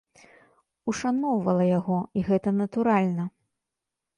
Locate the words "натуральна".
2.63-3.23